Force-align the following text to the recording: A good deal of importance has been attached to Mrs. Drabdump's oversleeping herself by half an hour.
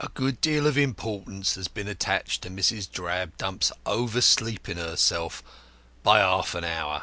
A 0.00 0.08
good 0.08 0.40
deal 0.40 0.66
of 0.66 0.78
importance 0.78 1.54
has 1.56 1.68
been 1.68 1.88
attached 1.88 2.40
to 2.40 2.48
Mrs. 2.48 2.90
Drabdump's 2.90 3.70
oversleeping 3.84 4.78
herself 4.78 5.42
by 6.02 6.20
half 6.20 6.54
an 6.54 6.64
hour. 6.64 7.02